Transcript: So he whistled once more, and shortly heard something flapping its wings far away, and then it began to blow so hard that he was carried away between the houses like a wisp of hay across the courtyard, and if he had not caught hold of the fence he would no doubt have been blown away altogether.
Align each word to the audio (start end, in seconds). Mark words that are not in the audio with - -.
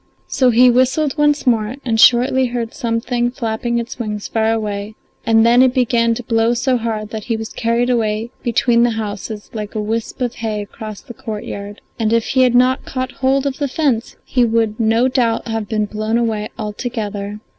So 0.27 0.49
he 0.49 0.67
whistled 0.71 1.15
once 1.15 1.45
more, 1.45 1.75
and 1.85 1.99
shortly 1.99 2.47
heard 2.47 2.73
something 2.73 3.29
flapping 3.29 3.77
its 3.77 3.99
wings 3.99 4.27
far 4.27 4.51
away, 4.51 4.95
and 5.27 5.45
then 5.45 5.61
it 5.61 5.75
began 5.75 6.15
to 6.15 6.23
blow 6.23 6.55
so 6.55 6.77
hard 6.77 7.11
that 7.11 7.25
he 7.25 7.37
was 7.37 7.53
carried 7.53 7.87
away 7.91 8.31
between 8.41 8.81
the 8.81 8.89
houses 8.97 9.51
like 9.53 9.75
a 9.75 9.79
wisp 9.79 10.19
of 10.19 10.33
hay 10.33 10.63
across 10.63 11.01
the 11.01 11.13
courtyard, 11.13 11.81
and 11.99 12.13
if 12.13 12.25
he 12.29 12.41
had 12.41 12.55
not 12.55 12.83
caught 12.83 13.11
hold 13.11 13.45
of 13.45 13.59
the 13.59 13.67
fence 13.67 14.15
he 14.25 14.43
would 14.43 14.79
no 14.79 15.07
doubt 15.07 15.47
have 15.47 15.69
been 15.69 15.85
blown 15.85 16.17
away 16.17 16.49
altogether. 16.57 17.39